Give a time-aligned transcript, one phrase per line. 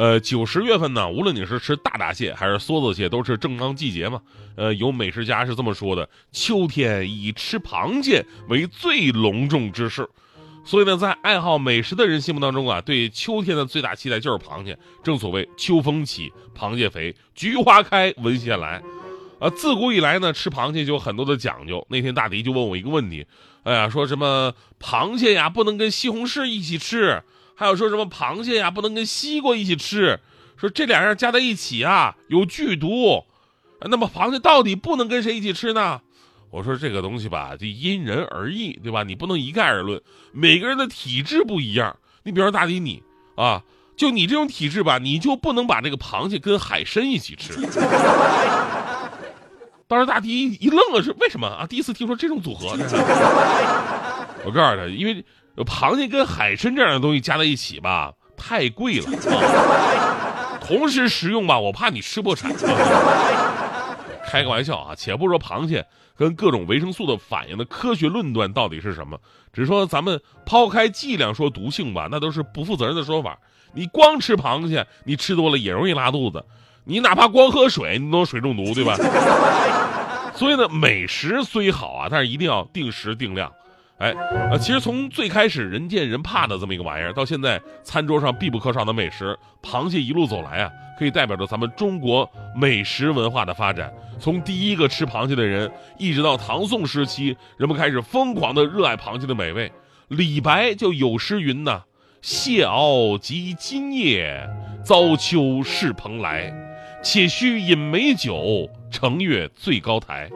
[0.00, 4.22] 呃，九十月份呢，无论你是吃大闸蟹还是梭子蟹，都是正当季节嘛。
[4.56, 10.08] 呃，有美食家是这么说的：秋天以吃螃蟹为最隆重之事。
[10.64, 14.78] 所以呢，在爱好美食的人心目当中啊，对秋天的最大期待就是螃蟹。
[15.04, 18.82] 正所谓秋风起，螃蟹肥，菊花开，闻蟹来。
[19.38, 21.86] 啊，自古以来呢，吃螃蟹就有很多的讲究。
[21.90, 23.26] 那天大迪就问我一个问题，
[23.64, 27.22] 哎呀，说什么螃蟹呀不能跟西红柿一起吃，
[27.60, 30.18] 还有说什么螃蟹呀不能跟西瓜一起吃，
[30.56, 33.22] 说这两样加在一起啊有剧毒。
[33.82, 36.00] 那么螃蟹到底不能跟谁一起吃呢？
[36.50, 39.02] 我说这个东西吧，就因人而异，对吧？
[39.02, 40.00] 你不能一概而论，
[40.32, 41.94] 每个人的体质不一样。
[42.22, 43.02] 你比如说大迪你
[43.36, 43.62] 啊，
[43.94, 47.52] 就你这种体质吧，你就不能把这个螃蟹跟海参一起吃。
[49.86, 51.66] 当时大迪一愣啊，是为什么啊？
[51.66, 52.68] 第一次听说这种组合。
[54.46, 55.22] 我告诉他，因为
[55.56, 60.58] 螃蟹跟海参这样的东西加在一起吧，太贵了啊。
[60.64, 62.52] 同时食用吧，我怕你吃破产。
[64.26, 65.84] 开个玩笑啊，且不说螃蟹
[66.16, 69.18] 跟各种维生素的反应的科学论断到底是什么，
[69.52, 73.36] 只是说咱们抛开剂量说毒性吧，那都是不负责任的说法。
[73.72, 76.44] 你光吃螃蟹，你吃多了也容易拉肚子。
[76.84, 78.96] 你哪怕光喝水，你都能水中毒，对吧？
[80.34, 83.52] 所以呢，美食虽好啊，但是一定要定时定量。
[84.00, 84.14] 哎，
[84.50, 93.92] 呃，其实从最开始人见人怕的这么一个玩意儿，到现在餐桌上必不可少的美食，螃蟹一路走来啊，可以代表着咱们中国美食文化的发展。
[94.18, 99.70] 从第一个吃螃蟹的人，一直到唐宋时期，人们开始疯狂的热爱螃蟹的美味。
[100.08, 101.82] 李白就有诗云呐
[102.22, 104.48] ：“蟹螯及今夜，
[104.82, 106.50] 遭秋是蓬莱。
[107.02, 110.28] 且须饮美酒，乘月最高台。”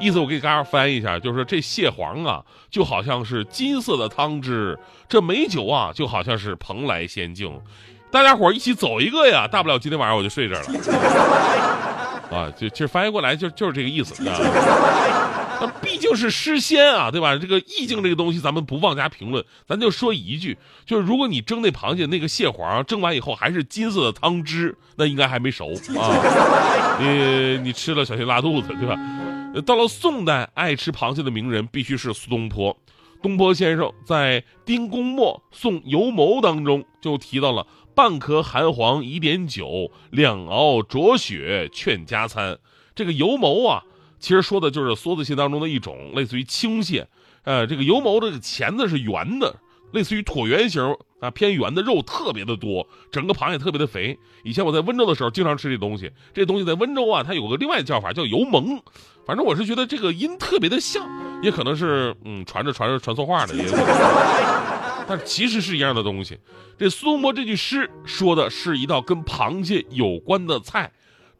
[0.00, 4.76] 意思我给大家翻译一下，就是这蟹黄啊，就好像是金色的汤汁；
[5.08, 7.56] 这美酒啊，就好像是蓬莱仙境。
[8.10, 10.68] 大家伙一起走一个呀，大不了今天晚上我就睡这儿了。
[12.36, 14.28] 啊，就其实翻译过来就就是这个意思。
[14.28, 14.34] 啊
[15.62, 17.36] 那 毕竟是诗仙啊，对吧？
[17.36, 26.98] 这个意境这个东西，咱们不妄加评论，咱就说一句，就是如果你蒸那螃蟹那个蟹黄蒸完以后还是金色的汤汁，那应该还没熟 啊。
[27.00, 28.96] 你你吃了小心拉肚子，对吧？
[29.64, 32.76] 到了宋代，爱吃螃蟹的名人必须是苏东坡。
[33.22, 42.58] 东坡先生在《丁公墨送游谋》当中就提到了“半壳寒黄一点酒，两熬浊雪劝加餐”。
[42.96, 43.84] 这个游谋啊，
[44.22, 47.06] 其实说的就是梭子蟹当中的一种，类似于青蟹。
[47.42, 49.56] 呃，这个油谋的钳子是圆的。
[49.92, 54.18] 类似于椭圆形啊，偏圆的肉特别的多，整个螃蟹特别的肥。
[54.42, 58.80] 以前我在温州的时候经常吃这东西，这东西在温州啊，它有个另外的叫法叫油蒙，
[59.26, 61.06] 反正我是觉得这个音特别的像，
[61.42, 66.38] 也可能是嗯传着传着传错话的，也有可能，但其实是一样的东西。
[66.78, 70.90] 这苏东坡这句诗说的是一道跟螃蟹有关的菜，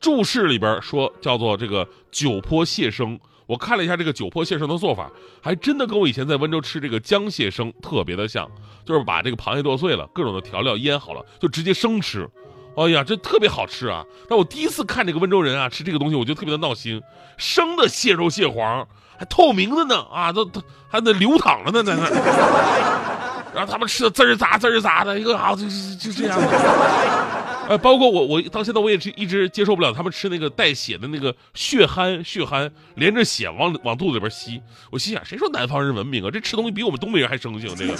[0.02, 3.18] 注释里边说叫做这个酒坡蟹生。
[3.46, 5.10] 我看了一下这个酒粕蟹生的做法，
[5.42, 8.48] 还真的跟我以前在温州吃这个江蟹生特别的像，
[8.84, 12.26] 就是把这个螃蟹剁碎了，各种的调料腌好了，就直接生吃。
[12.76, 14.02] 哎呀，这特别好吃啊！
[14.26, 17.02] 但我第一次看这个温州人啊吃这个东西，我就特别的闹心。
[17.36, 18.88] 生的蟹肉蟹黄
[19.18, 22.08] 还透明的呢，啊，都都还在流淌着呢，在那。
[23.52, 25.64] 然后他们吃的滋儿咋滋儿咋的，一个好就
[26.00, 26.38] 就这样。
[27.68, 34.60] 呃，包括我，我到现在我也是一直接受不了他们吃那个带血的那个血蚶，血蚶连着血往往肚子里边吸。
[34.90, 36.30] 我心想，谁说南方人文明啊？
[36.30, 37.74] 这吃东西比我们东北人还生性。
[37.76, 37.94] 这个，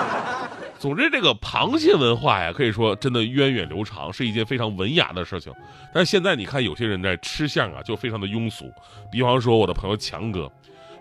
[0.78, 5.50] 总之，这个螃蟹文化呀，可以说真的源远流长，是一件非常文雅的事情。
[5.92, 8.70] 但是现在你看，有些人在吃相啊，就非常的庸俗。
[9.10, 10.52] 比方说我的朋友强哥，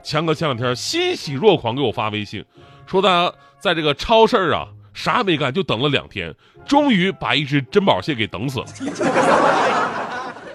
[0.01, 2.44] 强哥前两天欣喜若狂给我发微信，
[2.88, 4.68] 说他在这个超市啊。
[4.95, 6.33] 啥也没干就等了两天，
[6.65, 8.65] 终于把一只珍宝蟹给等死了。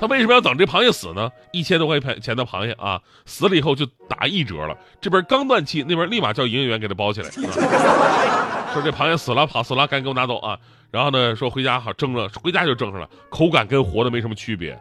[0.00, 1.30] 他为什么要等这螃蟹死呢？
[1.52, 4.74] 一千多块钱钱的螃蟹啊，死了以后就打一折了。
[4.98, 10.58] 这边刚断气，那边立马叫营业员给他包起来，说这螃蟹死了，跑死了，赶紧给我拿走啊！
[10.90, 14.72] 然后呢，说回家好蒸了，回家就蒸上了，口感跟活的没什么区别，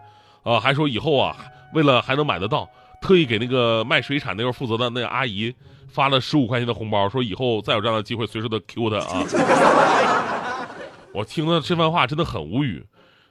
[0.42, 1.36] 啊，还说以后啊，
[1.74, 2.66] 为了还能买得到。
[3.02, 5.54] 特意给那个卖水产那块负责的那个阿姨
[5.88, 9.26] 发了十五块钱的红包，说以后再有这样的机会，随时都 Q 他啊！
[11.14, 12.86] 我听了这番话真的很无语，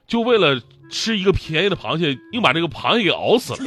[0.05, 3.59] 就为了吃一个便宜的螃蟹，硬把这个螃蟹给熬死了。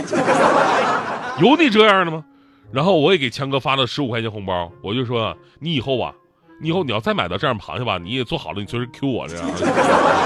[1.40, 2.25] 有你这样的吗？
[2.70, 6.12] 然后我也给强哥发了十五块钱红包，我就说你以后啊，
[6.60, 9.50] 你以后你要再买到这样螃蟹吧，你也做好了，你随时 Q 我这样。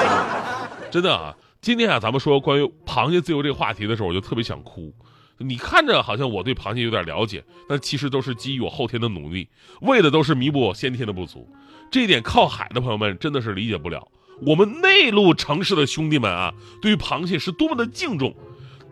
[0.91, 4.93] 真的啊，今天啊，咱们说关于螃蟹自由这个话题的时候，我就特别想哭。
[5.39, 9.49] 你看着好像我对螃蟹有点了解，但其实都是基于我后天的努力，
[9.83, 11.47] 为的都是弥补我先天的不足。
[11.91, 14.07] 这一点靠海的朋友们真的是理解不了。
[14.47, 16.53] 我们内陆城市的兄弟们啊，
[16.83, 18.35] 对于螃蟹是多么的敬重，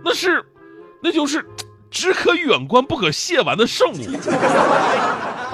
[0.04, 0.44] 那是，
[1.02, 1.44] 那就是
[1.90, 3.96] 只可远观不可亵玩的圣物。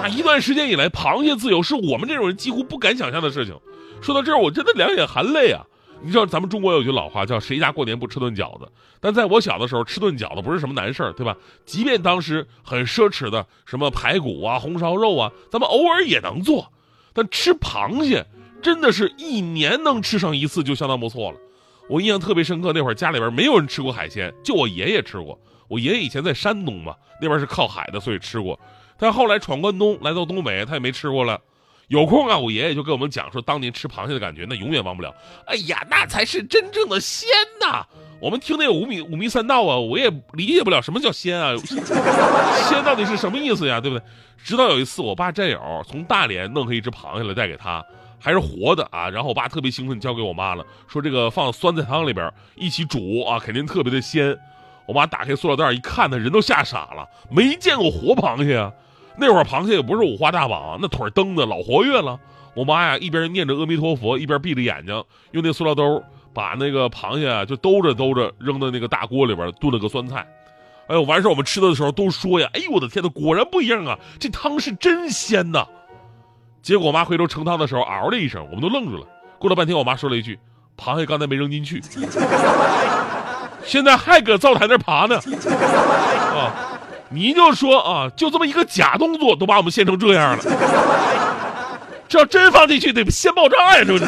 [0.00, 3.58] 啊，一段时间以来，螃蟹自由是我们这种人几乎不敢想象的事情。
[4.00, 5.64] 说到这儿，我真的两眼含泪啊。
[6.02, 8.66] 你知道咱们中国有句老话叫“谁家过年不吃顿饺子”，
[9.00, 11.36] 但在我小的时候，吃顿饺子不是什么难事儿，对吧？
[11.66, 16.72] 即便当时很奢侈的什么排骨啊、红烧肉啊，咱们偶尔也能做。
[17.12, 18.24] 但吃螃蟹，
[18.62, 21.38] 真的是一年能吃上一次就相当不错了。
[21.88, 25.38] 我印象特别深刻，那会儿家里边没有人吃过海鲜，就我爷爷吃过。
[25.68, 28.58] 我爷爷以前在山东嘛，那边是靠海的，所以吃过。
[28.98, 31.40] 但后来闯关东来到东北，他也没吃过了。
[31.90, 35.12] 有空啊，我爷爷就跟我们讲说，当年吃螃蟹的感觉，那永远忘不了。
[35.44, 37.28] 哎呀，那才是真正的鲜
[37.60, 37.84] 呐！
[38.20, 41.52] 我们听那五迷五迷三道啊，我也理解不了什么叫鲜啊，
[42.68, 43.80] 鲜到底是什么意思呀？
[43.82, 44.04] 对不对？
[44.44, 47.84] 直到有一次，我爸战友从大连弄回一只螃蟹来带给他，
[48.20, 49.10] 还是活的啊。
[49.10, 54.38] 然后我爸特别兴奋，交给我妈了，说这个放酸菜汤里边一起煮啊，肯定特别的鲜。
[54.86, 58.72] 我妈打开塑料袋一看，那人都吓傻了，没见过活螃蟹啊。
[59.16, 62.18] 那会儿螃蟹也不是五花大绑，那腿蹬的老活跃了。
[62.54, 66.02] 我妈呀，一边念着阿弥陀佛，一边闭着眼睛，用那塑料兜
[66.32, 70.26] 把那个螃蟹啊就兜着兜着扔到那个大锅里边炖了个酸菜。
[70.88, 75.64] 哎呦，完事我们吃的时候都说呀，哎呦我的天呐，果然不一样啊，这汤是真鲜呐。
[76.62, 79.06] 结果我妈回头盛汤的时候，嗷的一声，我们都愣住了。
[79.38, 80.38] 过了半天，我妈说了一句
[80.76, 81.80] ：“螃蟹刚才没扔进去，
[83.64, 85.16] 现在还搁灶台那爬呢。”
[86.34, 86.69] 啊。
[87.10, 90.44] 你就说啊，就这么一个假动作，都把我们陷成这样了。
[92.08, 94.04] 这要真放进去，得先爆炸呀，是不是？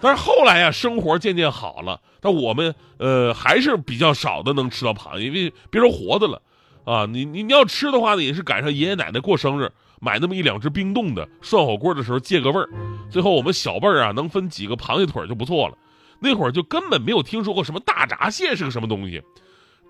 [0.00, 6.40] 但是后来呀，生活渐渐好了，但我们呃还是比较少的能吃到螃蟹，因为别说活的了，
[6.84, 9.70] 啊，你你你要吃的话呢，也是赶上爷爷奶奶过生日，
[10.00, 12.68] 买那么一两只冰冻的，涮火锅的时候借个味儿。
[13.10, 15.74] 最后我们小辈儿啊，能分几个螃蟹腿就不错了。
[16.20, 19.22] 那会儿就根本没有听说过什么大闸蟹是个什么东西。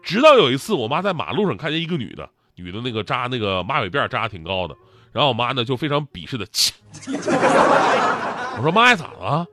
[0.02, 4.74] 直到有一次，我妈在马路上看见一个女的，女的那个扎那个马尾辫扎的挺高的，
[5.12, 6.72] 然后我妈呢就非常鄙视的切。
[8.56, 9.46] 我说妈呀，咋了？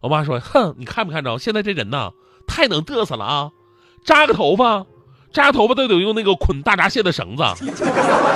[0.00, 2.10] 我妈说，哼，你看没看着现在这人呐，
[2.46, 3.50] 太能嘚瑟了啊！
[4.04, 4.84] 扎个头发，
[5.32, 7.42] 扎个头发都得用那个捆大闸蟹的绳子，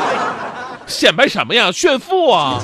[0.87, 1.70] 显摆什么呀？
[1.70, 2.59] 炫富啊！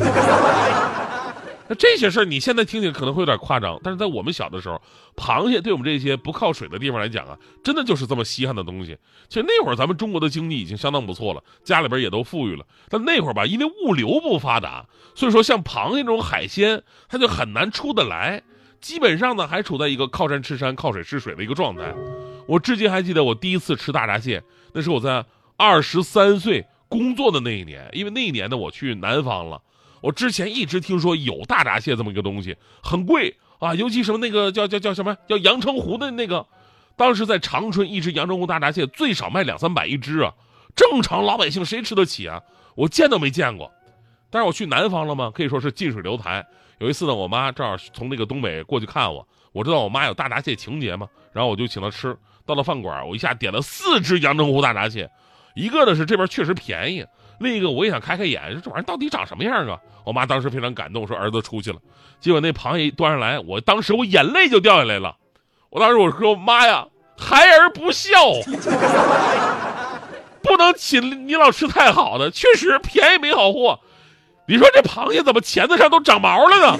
[1.66, 4.80] 那这些事儿你现在听起来可能会有点夸张，但是在我们小的时候，
[5.16, 8.98] 螃蟹对我们这些不靠水的地方来讲啊，真的就是这么稀罕的东西。
[9.28, 12.66] 其实那会儿咱们中国的经济已经相当不错了，家里边也都富裕了。
[12.90, 14.84] 但那会儿吧，因为物流不发达，
[15.14, 18.42] 所以说像螃蟹这种海鲜，它就很难出得来。
[18.82, 21.94] 基本上呢，还处在一个靠山吃山、靠水吃水的一个状态。
[22.46, 24.42] 我至今还记得我第一次吃大闸蟹，
[24.74, 25.24] 那是我在
[25.56, 29.62] 二十三岁工作的那一年，因为那一年呢，我去南方了。
[30.04, 36.46] 我之前一直听说有大闸蟹这么一个东西，很贵啊，尤其什么那个叫叫叫什么叫阳澄湖的那个，
[36.94, 40.34] 当时在长春一只阳澄湖大闸蟹最少卖两三百一只啊，
[40.76, 42.42] 正常老百姓谁吃得起啊？
[42.74, 43.72] 我见都没见过。
[44.28, 45.32] 但是我去南方了吗？
[45.34, 46.46] 可以说是近水楼台。
[46.80, 52.14] 有一次呢，我妈正好从那个东北过去看我，我知道我妈有大闸蟹情节嘛，然后我就请她吃。
[52.44, 55.08] 到了饭馆，我一下点了四只阳澄湖大闸蟹，
[55.54, 57.06] 一个呢是这边确实便宜。
[57.38, 59.78] 另一个我也想开开眼，这玩意儿到底长什么样啊？
[60.04, 61.78] 我妈当时非常感动，说儿子出去了。
[62.20, 65.16] 结果那螃蟹端上来，我当时我眼泪就掉下来了。
[65.70, 66.86] 我当时我说妈呀，
[67.18, 68.10] 孩儿不孝，
[70.42, 73.80] 不能请你老吃太好的，确实便宜没好货。
[74.46, 76.78] 你说这螃蟹怎么钳子上都长毛了呢？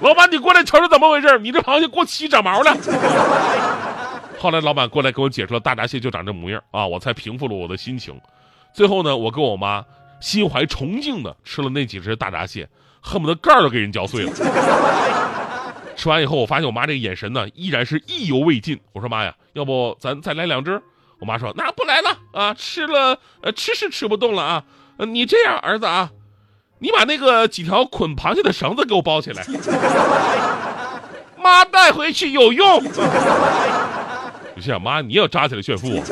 [0.00, 1.38] 老板，你过来瞅瞅怎么回事？
[1.38, 2.76] 你这螃蟹过期长毛了。
[4.38, 8.18] 后来老板过来给我解释了，大闸蟹就长这模样啊，我才平复了我的心情。
[8.74, 9.84] 最后呢，我跟我妈
[10.20, 12.68] 心怀崇敬的吃了那几只大闸蟹，
[13.00, 14.32] 恨不得盖儿都给人嚼碎了。
[15.96, 18.80] 吃完以后，我发现我妈这个眼神呢，依然是意犹未尽。
[18.92, 20.82] 我说妈呀，要不咱再来两只？
[21.20, 24.64] 我妈说那不来了啊，吃了呃吃是吃不动了啊。
[24.98, 26.10] 你这样儿子啊，
[26.80, 29.44] 你把那个几条捆螃蟹的绳子给我包起来，
[31.40, 32.82] 妈带回去有用。
[34.56, 36.04] 你想妈，你也要扎起来炫富啊？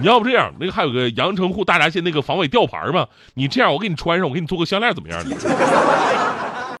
[0.00, 3.06] 你要不这样，那个还有个阳澄湖大闸蟹那个防伪吊牌嘛？
[3.34, 5.22] 你这样，我给你穿上，我给你做个项链，怎么样？